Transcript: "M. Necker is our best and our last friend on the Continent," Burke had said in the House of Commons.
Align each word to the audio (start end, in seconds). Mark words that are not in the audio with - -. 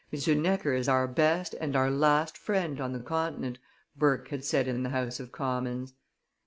"M. 0.11 0.41
Necker 0.41 0.73
is 0.73 0.89
our 0.89 1.07
best 1.07 1.53
and 1.61 1.75
our 1.75 1.91
last 1.91 2.35
friend 2.35 2.81
on 2.81 2.91
the 2.91 2.99
Continent," 2.99 3.59
Burke 3.95 4.29
had 4.29 4.43
said 4.43 4.67
in 4.67 4.81
the 4.81 4.89
House 4.89 5.19
of 5.19 5.31
Commons. 5.31 5.93